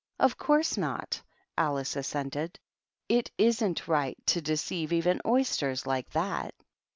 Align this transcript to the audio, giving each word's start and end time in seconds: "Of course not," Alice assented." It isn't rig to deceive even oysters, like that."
"Of 0.19 0.35
course 0.35 0.77
not," 0.79 1.21
Alice 1.55 1.95
assented." 1.95 2.59
It 3.21 3.29
isn't 3.37 3.87
rig 3.87 4.15
to 4.25 4.41
deceive 4.41 4.91
even 4.91 5.21
oysters, 5.27 5.85
like 5.85 6.09
that." 6.13 6.55